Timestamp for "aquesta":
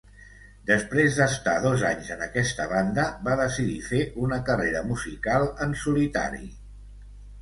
2.27-2.67